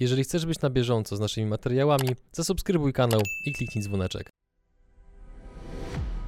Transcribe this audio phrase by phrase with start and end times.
[0.00, 4.30] Jeżeli chcesz być na bieżąco z naszymi materiałami, zasubskrybuj kanał i kliknij dzwoneczek.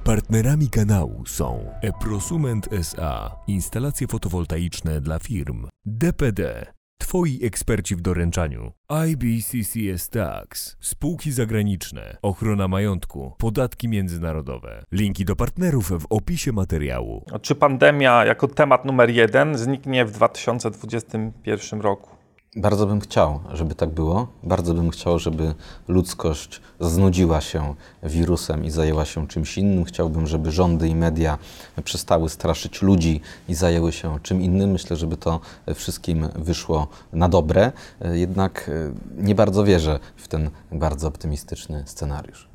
[0.03, 6.65] Partnerami kanału są Eprosument SA, instalacje fotowoltaiczne dla firm, DPD,
[6.97, 8.71] Twoi eksperci w doręczaniu,
[9.07, 14.83] IBCCS Tax, spółki zagraniczne, ochrona majątku, podatki międzynarodowe.
[14.91, 17.25] Linki do partnerów w opisie materiału.
[17.41, 22.12] Czy pandemia jako temat numer jeden zniknie w 2021 roku?
[22.55, 24.27] Bardzo bym chciał, żeby tak było.
[24.43, 25.53] Bardzo bym chciał, żeby
[25.87, 29.83] ludzkość znudziła się wirusem i zajęła się czymś innym.
[29.83, 31.37] Chciałbym, żeby rządy i media
[31.83, 34.71] przestały straszyć ludzi i zajęły się czym innym.
[34.71, 35.39] Myślę, żeby to
[35.75, 37.71] wszystkim wyszło na dobre.
[38.11, 38.71] Jednak
[39.17, 42.49] nie bardzo wierzę w ten bardzo optymistyczny scenariusz.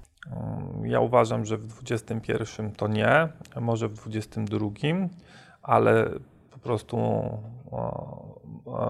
[0.84, 3.28] Ja uważam, że w 2021 to nie,
[3.60, 5.08] może w 2022,
[5.62, 6.10] ale
[6.58, 6.98] po prostu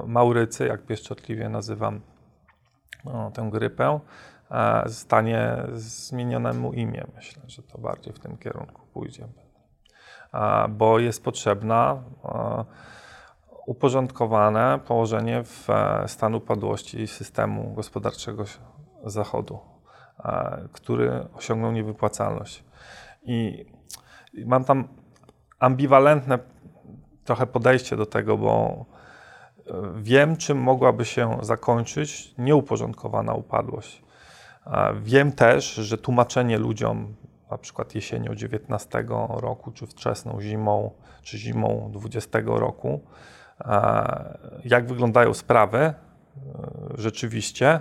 [0.06, 2.00] Maurycy, jak pieszczotliwie nazywam
[3.34, 4.00] tę grypę,
[4.86, 7.06] zostanie zmienionemu imię.
[7.14, 9.28] Myślę, że to bardziej w tym kierunku pójdzie.
[10.68, 12.02] Bo jest potrzebna
[13.68, 18.44] uporządkowane położenie w e, stan upadłości systemu gospodarczego
[19.04, 19.58] Zachodu,
[20.72, 22.64] który osiągnął niewypłacalność.
[23.22, 23.66] I
[24.46, 24.88] mam tam
[25.58, 26.38] ambiwalentne
[27.28, 28.84] trochę podejście do tego, bo
[29.66, 34.02] e, wiem, czym mogłaby się zakończyć nieuporządkowana upadłość.
[35.02, 37.14] Wiem też, że tłumaczenie ludziom,
[37.50, 40.90] na przykład jesienią 19 roku, czy wczesną zimą,
[41.22, 43.00] czy zimą 20 roku,
[44.64, 45.94] jak wyglądają sprawy e,
[46.94, 47.80] rzeczywiście,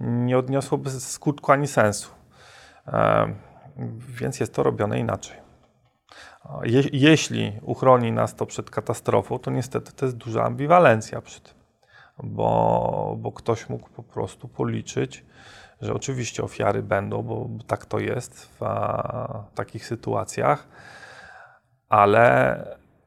[0.00, 2.10] nie odniosłoby skutku ani sensu.
[2.88, 3.34] E,
[4.08, 5.41] więc jest to robione inaczej.
[6.62, 11.62] Je, jeśli uchroni nas to przed katastrofą, to niestety to jest duża ambiwalencja przed
[12.22, 15.24] bo, bo ktoś mógł po prostu policzyć,
[15.80, 20.66] że oczywiście ofiary będą, bo tak to jest w a, takich sytuacjach,
[21.88, 22.56] ale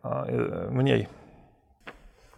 [0.04, 0.26] a,
[0.70, 1.08] mniej.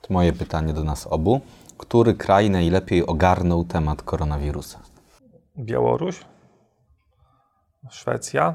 [0.01, 1.41] To moje pytanie do nas obu.
[1.77, 4.79] Który kraj najlepiej ogarnął temat koronawirusa?
[5.57, 6.25] Białoruś,
[7.89, 8.53] Szwecja,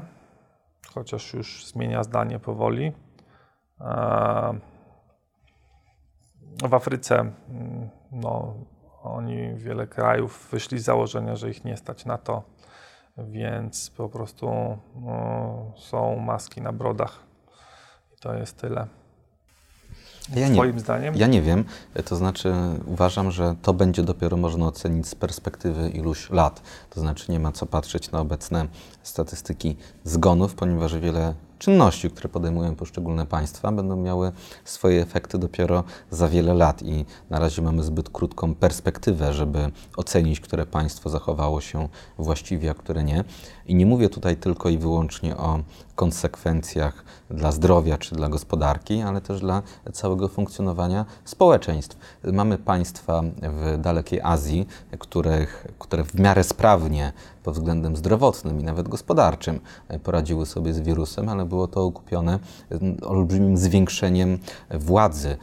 [0.93, 2.91] chociaż już zmienia zdanie powoli.
[6.69, 8.53] W Afryce mm, no,
[9.03, 12.43] oni, wiele krajów, wyszli z założenia, że ich nie stać na to,
[13.17, 17.19] więc po prostu no, są maski na brodach.
[18.13, 18.87] I to jest tyle.
[20.35, 21.15] Ja nie, Twoim zdaniem?
[21.15, 21.65] Ja nie wiem.
[22.05, 22.53] To znaczy,
[22.85, 26.61] uważam, że to będzie dopiero można ocenić z perspektywy iluś lat.
[26.89, 28.67] To znaczy, nie ma co patrzeć na obecne
[29.03, 34.31] statystyki zgonów, ponieważ wiele czynności, które podejmują poszczególne państwa, będą miały
[34.65, 40.39] swoje efekty dopiero za wiele lat i na razie mamy zbyt krótką perspektywę, żeby ocenić,
[40.39, 43.23] które państwo zachowało się właściwie, a które nie.
[43.65, 45.59] I nie mówię tutaj tylko i wyłącznie o
[45.95, 49.61] konsekwencjach dla zdrowia czy dla gospodarki, ale też dla
[49.93, 51.97] całego funkcjonowania społeczeństw.
[52.23, 54.67] Mamy państwa w dalekiej Azji,
[54.99, 59.59] których, które w miarę sprawnie pod względem zdrowotnym i nawet gospodarczym
[60.03, 62.39] poradziły sobie z wirusem, ale było to okupione
[63.01, 64.39] olbrzymim zwiększeniem
[64.71, 65.37] władzy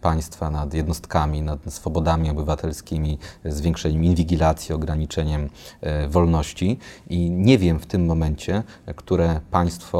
[0.00, 5.50] państwa nad jednostkami, nad swobodami obywatelskimi, zwiększeniem inwigilacji, ograniczeniem
[5.80, 6.78] e, wolności.
[7.10, 8.62] I nie wiem w tym momencie,
[8.96, 9.95] które państwo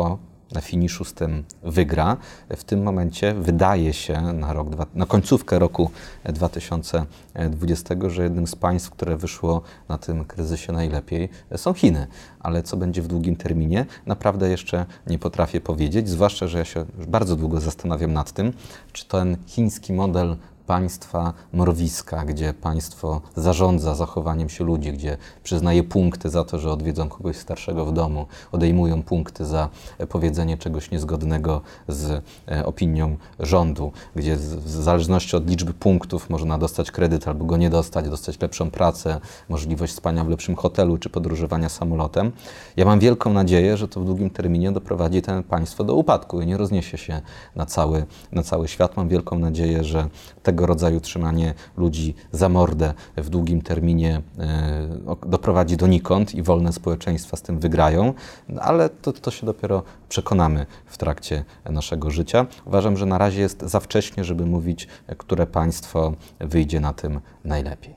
[0.52, 2.16] na finiszu z tym wygra.
[2.56, 5.90] W tym momencie wydaje się na, rok, na końcówkę roku
[6.24, 12.06] 2020, że jednym z państw, które wyszło na tym kryzysie najlepiej są Chiny.
[12.40, 16.84] Ale co będzie w długim terminie, naprawdę jeszcze nie potrafię powiedzieć, zwłaszcza, że ja się
[16.98, 18.52] już bardzo długo zastanawiam nad tym,
[18.92, 20.36] czy ten chiński model
[20.66, 27.08] państwa mrowiska, gdzie państwo zarządza zachowaniem się ludzi, gdzie przyznaje punkty za to, że odwiedzą
[27.08, 29.68] kogoś starszego w domu, odejmują punkty za
[30.08, 36.90] powiedzenie czegoś niezgodnego z e, opinią rządu, gdzie w zależności od liczby punktów można dostać
[36.90, 41.68] kredyt albo go nie dostać, dostać lepszą pracę, możliwość spania w lepszym hotelu czy podróżowania
[41.68, 42.32] samolotem.
[42.76, 46.46] Ja mam wielką nadzieję, że to w długim terminie doprowadzi ten państwo do upadku i
[46.46, 47.20] nie rozniesie się
[47.56, 48.96] na cały, na cały świat.
[48.96, 50.08] Mam wielką nadzieję, że
[50.42, 56.72] tego tego rodzaju trzymanie ludzi za mordę w długim terminie e, doprowadzi donikąd i wolne
[56.72, 58.14] społeczeństwa z tym wygrają,
[58.60, 62.46] ale to, to się dopiero przekonamy w trakcie naszego życia.
[62.64, 64.88] Uważam, że na razie jest za wcześnie, żeby mówić,
[65.18, 67.94] które państwo wyjdzie na tym najlepiej.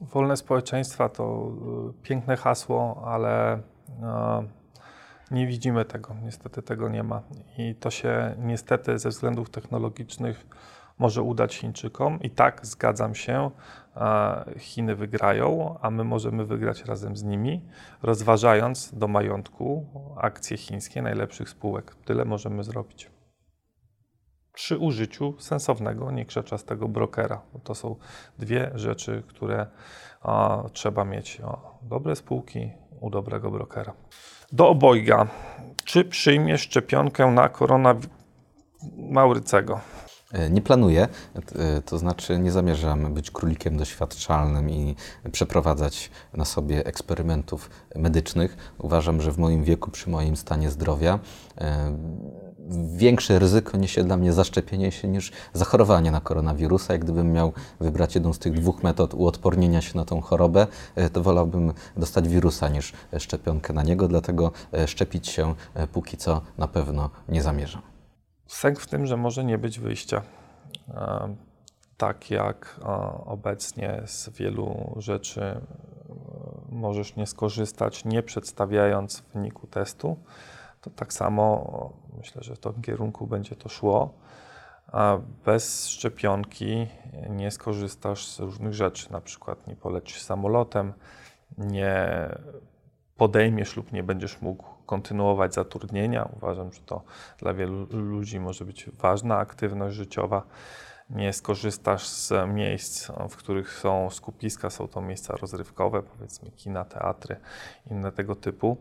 [0.00, 3.58] Wolne społeczeństwa to e, piękne hasło, ale e,
[5.30, 6.14] nie widzimy tego.
[6.24, 7.22] Niestety tego nie ma.
[7.58, 10.46] I to się niestety ze względów technologicznych
[10.98, 12.20] może udać Chińczykom.
[12.20, 13.50] I tak, zgadzam się,
[13.96, 17.64] e, Chiny wygrają, a my możemy wygrać razem z nimi,
[18.02, 21.94] rozważając do majątku akcje chińskie najlepszych spółek.
[22.04, 23.10] Tyle możemy zrobić.
[24.52, 27.42] Przy użyciu sensownego, niekrzeczastego brokera.
[27.64, 27.96] To są
[28.38, 29.66] dwie rzeczy, które
[30.22, 31.40] a, trzeba mieć.
[31.40, 32.70] O, dobre spółki
[33.00, 33.92] u dobrego brokera.
[34.52, 35.26] Do obojga.
[35.84, 38.16] Czy przyjmie szczepionkę na koronawirus?
[38.96, 39.80] Maurycego.
[40.36, 41.08] E, nie planuję,
[41.58, 44.96] e, to znaczy nie zamierzam być królikiem doświadczalnym i
[45.32, 48.56] przeprowadzać na sobie eksperymentów medycznych.
[48.78, 51.18] Uważam, że w moim wieku, przy moim stanie zdrowia,
[51.58, 51.96] e,
[52.96, 56.92] większe ryzyko niesie dla mnie zaszczepienie się niż zachorowanie na koronawirusa.
[56.92, 60.66] Jak gdybym miał wybrać jedną z tych dwóch metod uodpornienia się na tą chorobę,
[61.12, 64.52] to wolałbym dostać wirusa niż szczepionkę na niego, dlatego
[64.86, 65.54] szczepić się
[65.92, 67.95] póki co na pewno nie zamierzam.
[68.46, 70.22] Sęk w tym, że może nie być wyjścia.
[71.96, 72.80] Tak jak
[73.26, 75.60] obecnie z wielu rzeczy e,
[76.68, 80.16] możesz nie skorzystać, nie przedstawiając wyniku testu,
[80.80, 84.14] to tak samo myślę, że w tym kierunku będzie to szło.
[85.44, 86.86] Bez szczepionki
[87.30, 90.92] nie skorzystasz z różnych rzeczy, na przykład nie polecisz samolotem,
[91.58, 92.28] nie
[93.16, 96.28] podejmiesz lub nie będziesz mógł kontynuować zatrudnienia.
[96.36, 97.02] Uważam, że to
[97.38, 100.42] dla wielu ludzi może być ważna aktywność życiowa.
[101.10, 107.36] Nie skorzystasz z miejsc, w których są skupiska, są to miejsca rozrywkowe, powiedzmy kina, teatry,
[107.90, 108.76] inne tego typu.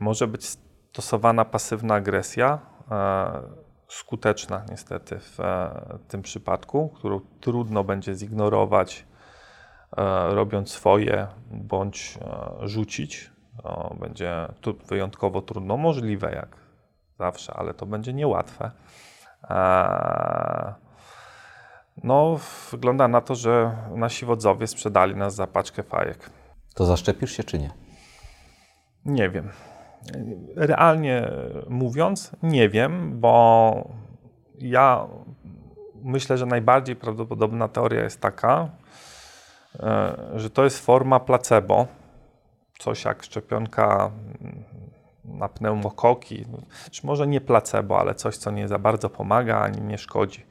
[0.00, 0.46] Może być
[0.92, 2.58] stosowana pasywna agresja,
[2.90, 3.42] e,
[3.88, 9.06] skuteczna niestety w e, tym przypadku, którą trudno będzie zignorować,
[9.96, 12.18] e, robiąc swoje bądź
[12.60, 13.30] rzucić
[13.62, 16.56] to będzie tu wyjątkowo trudno, możliwe jak
[17.18, 18.70] zawsze, ale to będzie niełatwe.
[22.04, 22.38] No,
[22.70, 26.30] wygląda na to, że nasi wodzowie sprzedali nas za paczkę fajek.
[26.74, 27.70] To zaszczepisz się czy nie?
[29.04, 29.50] Nie wiem.
[30.56, 31.30] Realnie
[31.68, 33.88] mówiąc, nie wiem, bo
[34.58, 35.06] ja
[36.02, 38.68] myślę, że najbardziej prawdopodobna teoria jest taka,
[39.80, 41.86] e, że to jest forma placebo
[42.80, 44.10] coś jak szczepionka
[45.24, 46.44] na pneumokoki,
[46.90, 50.46] czy może nie placebo, ale coś, co nie za bardzo pomaga ani nie szkodzi.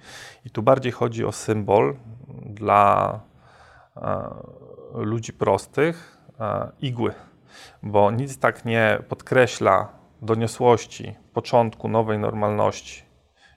[0.45, 1.95] I tu bardziej chodzi o symbol
[2.45, 3.19] dla
[3.97, 4.29] e,
[4.93, 7.13] ludzi prostych e, igły,
[7.83, 9.87] bo nic tak nie podkreśla
[10.21, 13.03] doniosłości początku nowej normalności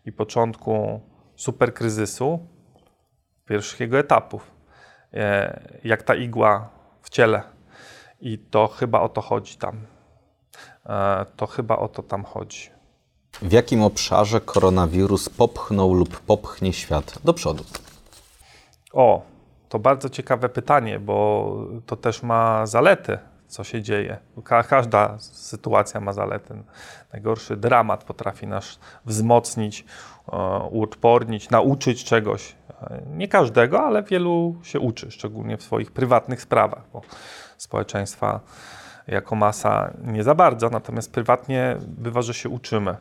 [0.04, 1.00] i początku
[1.36, 2.46] superkryzysu,
[3.46, 4.50] pierwszych jego etapów,
[5.14, 6.68] e, jak ta igła
[7.02, 7.42] w ciele
[8.22, 9.80] i to chyba o to chodzi tam.
[10.86, 12.70] E, to chyba o to tam chodzi.
[13.42, 17.64] W jakim obszarze koronawirus popchnął lub popchnie świat do przodu?
[18.92, 19.22] O,
[19.68, 23.18] to bardzo ciekawe pytanie, bo to też ma zalety,
[23.52, 24.18] co się dzieje.
[24.68, 26.54] Każda sytuacja ma zalety.
[27.12, 29.84] Najgorszy dramat potrafi nas wzmocnić,
[30.32, 30.36] e,
[30.70, 32.54] uodpornić, nauczyć czegoś.
[32.82, 37.02] E, nie każdego, ale wielu się uczy, szczególnie w swoich prywatnych sprawach, bo
[37.56, 38.40] społeczeństwa
[39.06, 42.96] jako masa nie za bardzo, natomiast prywatnie bywa, że się uczymy.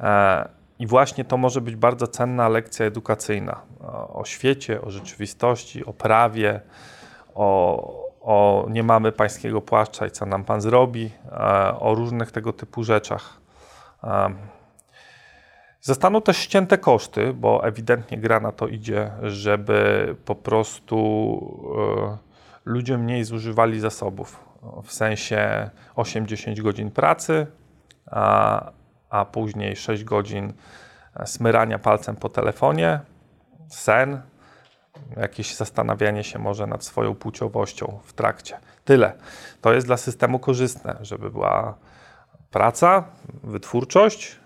[0.00, 0.48] E,
[0.78, 3.60] I właśnie to może być bardzo cenna lekcja edukacyjna
[4.08, 6.60] o świecie, o rzeczywistości, o prawie,
[7.34, 12.52] o, o nie mamy pańskiego płaszcza i co nam pan zrobi, e, o różnych tego
[12.52, 13.40] typu rzeczach.
[14.04, 14.30] E,
[15.80, 20.98] zostaną też ścięte koszty, bo ewidentnie gra na to idzie, żeby po prostu
[22.64, 24.44] ludzie mniej zużywali zasobów.
[24.84, 27.46] W sensie 8-10 godzin pracy,
[28.06, 28.70] a,
[29.10, 30.52] a później 6 godzin
[31.24, 33.00] smyrania palcem po telefonie,
[33.68, 34.22] sen,
[35.16, 38.58] jakieś zastanawianie się może nad swoją płciowością w trakcie.
[38.84, 39.12] Tyle.
[39.60, 41.74] To jest dla systemu korzystne, żeby była
[42.50, 43.04] praca,
[43.42, 44.36] wytwórczość,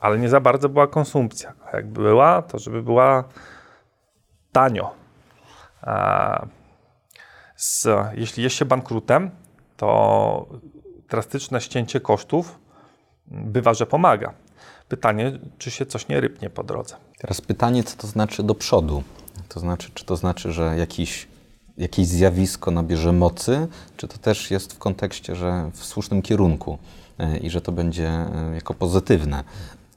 [0.00, 1.52] ale nie za bardzo była konsumpcja.
[1.72, 3.24] A jak była, to żeby była
[4.52, 4.94] tanio.
[7.56, 9.30] Z, jeśli jest się bankrutem,
[9.76, 10.46] to
[11.08, 12.58] drastyczne ścięcie kosztów
[13.26, 14.32] bywa, że pomaga.
[14.88, 16.96] Pytanie, czy się coś nie rybnie po drodze.
[17.18, 19.02] Teraz pytanie, co to znaczy do przodu?
[19.48, 21.28] To znaczy, czy to znaczy, że jakiś,
[21.78, 26.78] jakieś zjawisko nabierze mocy, czy to też jest w kontekście, że w słusznym kierunku
[27.18, 29.44] e, i że to będzie e, jako pozytywne?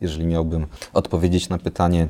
[0.02, 2.08] Jeżeli miałbym odpowiedzieć na pytanie,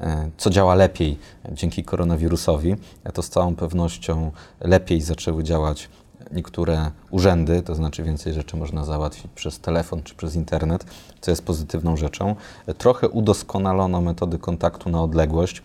[0.00, 1.18] E, co działa lepiej
[1.52, 2.74] dzięki koronawirusowi,
[3.14, 5.88] to z całą pewnością lepiej zaczęły działać
[6.32, 10.84] niektóre urzędy, to znaczy więcej rzeczy można załatwić przez telefon czy przez internet,
[11.20, 12.36] co jest pozytywną rzeczą.
[12.78, 15.62] Trochę udoskonalono metody kontaktu na odległość.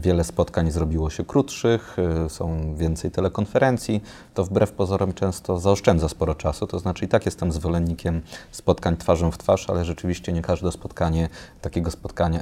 [0.00, 1.96] Wiele spotkań zrobiło się krótszych,
[2.28, 4.02] są więcej telekonferencji.
[4.34, 6.66] To wbrew pozorom często zaoszczędza sporo czasu.
[6.66, 11.28] To znaczy i tak jestem zwolennikiem spotkań twarzą w twarz, ale rzeczywiście nie każde spotkanie
[11.60, 12.40] takiego spotkania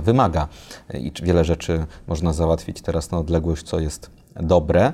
[0.00, 0.48] wymaga
[0.94, 4.92] i wiele rzeczy można załatwić teraz na odległość, co jest dobre,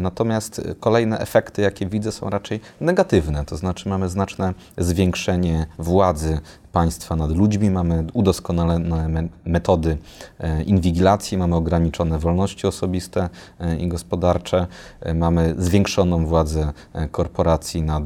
[0.00, 3.44] natomiast kolejne efekty, jakie widzę, są raczej negatywne.
[3.44, 6.40] To znaczy, mamy znaczne zwiększenie władzy
[6.76, 9.98] państwa nad ludźmi, mamy udoskonalone metody
[10.38, 13.28] e, inwigilacji, mamy ograniczone wolności osobiste
[13.60, 14.66] e, i gospodarcze,
[15.00, 16.72] e, mamy zwiększoną władzę
[17.10, 18.02] korporacji nad,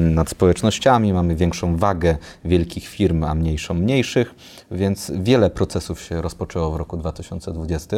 [0.00, 4.34] nad społecznościami, mamy większą wagę wielkich firm, a mniejszą mniejszych,
[4.70, 7.96] więc wiele procesów się rozpoczęło w roku 2020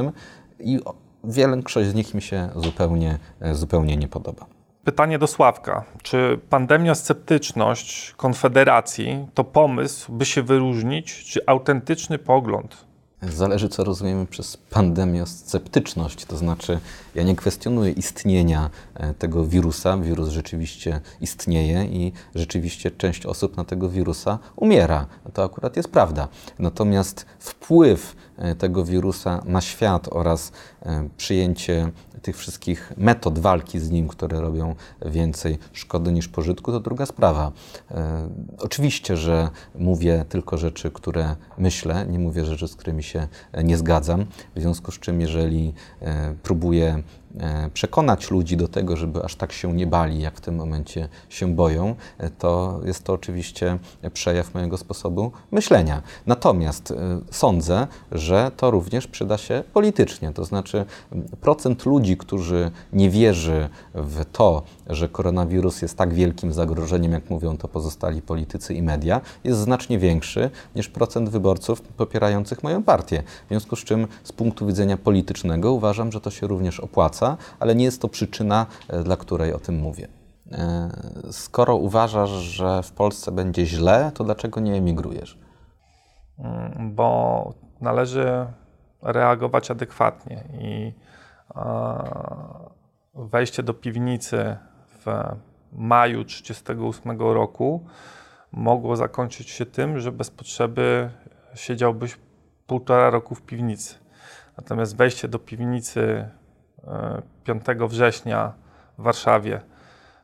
[0.61, 0.81] i
[1.27, 3.19] większość z nich mi się zupełnie,
[3.53, 4.47] zupełnie nie podoba.
[4.85, 5.85] Pytanie do Sławka.
[6.03, 12.87] Czy pandemia sceptyczność Konfederacji to pomysł, by się wyróżnić, czy autentyczny pogląd?
[13.23, 16.25] Zależy, co rozumiemy przez pandemię sceptyczność.
[16.25, 16.81] To znaczy,
[17.15, 19.99] ja nie kwestionuję istnienia e, tego wirusa.
[19.99, 25.07] Wirus rzeczywiście istnieje i rzeczywiście część osób na tego wirusa umiera.
[25.35, 26.29] To akurat jest prawda.
[26.59, 28.26] Natomiast wpływ e,
[28.59, 30.53] tego wirusa na świat oraz
[30.83, 31.91] e, przyjęcie
[32.23, 34.75] tych wszystkich metod walki z nim, które robią
[35.07, 37.53] więcej szkody niż pożytku, to druga sprawa.
[37.91, 38.29] E,
[38.59, 43.29] oczywiście, że mówię tylko rzeczy, które myślę, nie mówię rzeczy, z którymi się
[43.65, 44.27] nie zgadzam.
[44.57, 47.26] W związku z czym, jeżeli e, próbuję E,
[47.75, 51.55] przekonać ludzi do tego, żeby aż tak się nie bali, jak w tym momencie się
[51.55, 53.79] boją, e, to jest to oczywiście
[54.13, 56.03] przejaw mojego sposobu myślenia.
[56.27, 56.95] Natomiast e,
[57.31, 60.33] sądzę, że to również przyda się politycznie.
[60.33, 60.85] To znaczy,
[61.41, 67.57] procent ludzi, którzy nie wierzy w to, że koronawirus jest tak wielkim zagrożeniem, jak mówią
[67.57, 73.23] to pozostali politycy i media, jest znacznie większy niż procent wyborców popierających moją partię.
[73.47, 77.26] W związku z czym, z punktu widzenia politycznego, uważam, że to się również opłaca
[77.61, 80.09] ale nie jest to przyczyna, e, dla której o tym mówię.
[80.53, 80.91] E,
[81.31, 85.39] skoro uważasz, że w Polsce będzie źle, to dlaczego nie emigrujesz?
[86.39, 88.47] Mm, bo należy
[89.03, 90.93] reagować adekwatnie i
[93.15, 94.57] wejście do piwnicy
[95.05, 95.07] w
[95.73, 97.87] maju 1938 roku
[98.53, 101.11] mogło zakończyć się tym, że bez potrzeby
[101.55, 102.19] siedziałbyś
[102.67, 103.95] półtora roku w piwnicy.
[104.57, 106.29] Natomiast wejście do piwnicy
[107.45, 108.53] 5 września
[108.99, 109.61] w Warszawie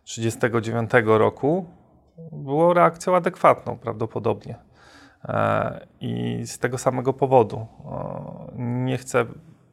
[0.05, 1.67] 1939 roku
[2.33, 4.59] było reakcją adekwatną prawdopodobnie.
[5.25, 7.67] E, I z tego samego powodu
[8.57, 9.25] nie chcę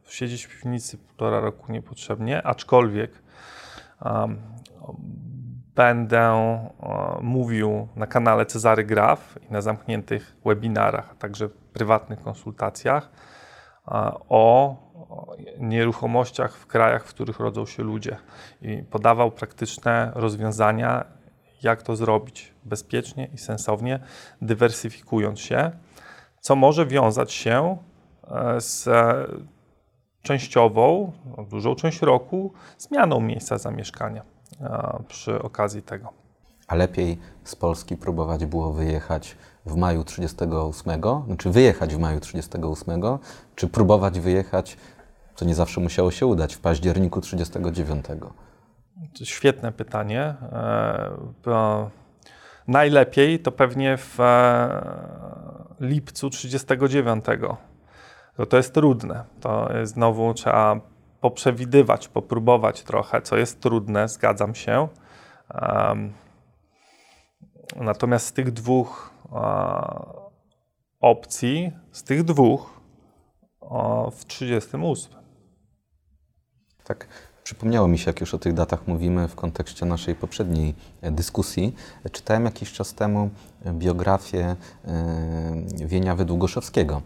[0.08, 3.22] siedzieć w piwnicy półtora roku niepotrzebnie, aczkolwiek
[5.74, 6.34] będę
[7.20, 13.10] mówił na kanale Cezary Graf i na zamkniętych webinarach, a także prywatnych konsultacjach
[14.28, 14.76] o
[15.58, 18.16] nieruchomościach w krajach, w których rodzą się ludzie
[18.62, 21.04] i podawał praktyczne rozwiązania,
[21.62, 24.00] jak to zrobić bezpiecznie i sensownie,
[24.42, 25.70] dywersyfikując się,
[26.40, 27.76] co może wiązać się
[28.28, 28.88] e, z
[30.22, 31.12] częściową,
[31.50, 34.22] dużą część roku, zmianą miejsca zamieszkania
[35.08, 36.12] przy okazji tego.
[36.70, 39.36] A lepiej z Polski próbować było wyjechać
[39.66, 43.02] w maju 38, znaczy wyjechać w maju 38,
[43.54, 44.76] czy próbować wyjechać,
[45.34, 48.04] co nie zawsze musiało się udać, w październiku 39?
[49.22, 50.34] Świetne pytanie.
[51.46, 51.90] E,
[52.68, 54.84] najlepiej to pewnie w e,
[55.80, 57.24] lipcu 39.
[58.36, 59.24] To, to jest trudne.
[59.40, 60.80] To znowu trzeba
[61.20, 64.88] poprzewidywać, popróbować trochę, co jest trudne, zgadzam się.
[67.76, 69.10] Natomiast z tych dwóch
[71.00, 72.80] opcji, z tych dwóch
[74.12, 75.12] w 38.
[76.84, 77.06] Tak,
[77.44, 81.74] przypomniało mi się, jak już o tych datach mówimy w kontekście naszej poprzedniej e, dyskusji.
[82.12, 83.30] Czytałem jakiś czas temu
[83.72, 87.02] biografię e, Wieniawy Długoszewskiego.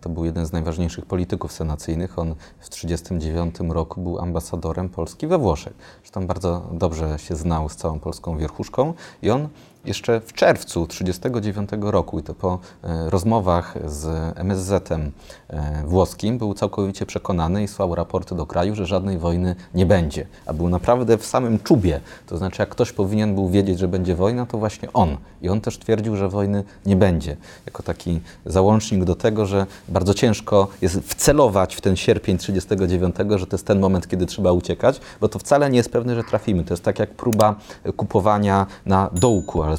[0.00, 2.18] To był jeden z najważniejszych polityków senacyjnych.
[2.18, 5.74] On w 1939 roku był ambasadorem Polski we Włoszech.
[6.02, 9.48] Zresztą bardzo dobrze się znał z całą polską wierchuszką i on
[9.84, 14.06] jeszcze w czerwcu 1939 roku, i to po e, rozmowach z
[14.38, 15.12] MSZ-em
[15.48, 20.26] e, włoskim, był całkowicie przekonany i słał raporty do kraju, że żadnej wojny nie będzie.
[20.46, 22.00] A był naprawdę w samym czubie.
[22.26, 25.16] To znaczy, jak ktoś powinien był wiedzieć, że będzie wojna, to właśnie on.
[25.42, 27.36] I on też twierdził, że wojny nie będzie.
[27.66, 33.46] Jako taki załącznik do tego, że bardzo ciężko jest wcelować w ten sierpień 39, że
[33.46, 36.64] to jest ten moment, kiedy trzeba uciekać, bo to wcale nie jest pewne, że trafimy.
[36.64, 37.54] To jest tak jak próba
[37.96, 39.77] kupowania na dołku albo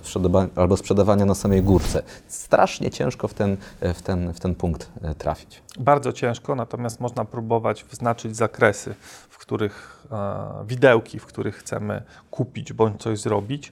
[0.56, 2.04] albo sprzedawania na samej górce.
[2.28, 5.62] Strasznie ciężko w ten, w ten, w ten punkt e, trafić.
[5.80, 8.96] Bardzo ciężko, natomiast można próbować wyznaczyć zakresy,
[9.30, 13.72] w których e, widełki, w których chcemy kupić bądź coś zrobić,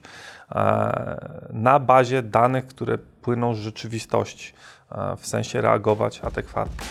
[0.50, 4.52] e, na bazie danych, które płyną z rzeczywistości,
[5.18, 6.86] w sensie reagować adekwatnie.